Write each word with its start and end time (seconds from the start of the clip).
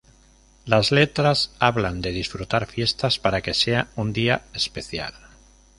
Las 0.65 0.91
letras 0.91 1.51
hablan 1.59 2.01
de 2.01 2.09
disfrutar 2.09 2.65
fiestas 2.65 3.19
para 3.19 3.41
que 3.43 3.53
sea 3.53 3.89
un 3.95 4.13
día 4.13 4.45
especial. 4.51 5.13